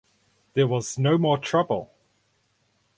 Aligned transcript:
There 0.53 0.65
was 0.65 0.97
no 0.97 1.19
more 1.19 1.37
trouble. 1.37 1.91